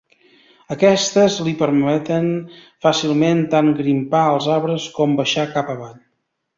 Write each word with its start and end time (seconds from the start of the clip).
Aquestes 0.75 1.35
li 1.47 1.53
permeten 1.59 2.25
fàcilment 2.87 3.45
tant 3.55 3.73
grimpar 3.83 4.27
als 4.33 4.51
arbres 4.59 4.93
com 5.01 5.19
baixar 5.23 5.49
cap 5.57 5.75
avall. 5.79 5.99